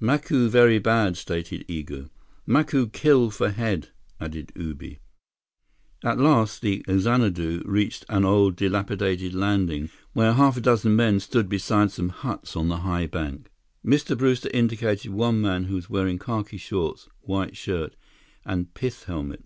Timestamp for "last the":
6.18-6.82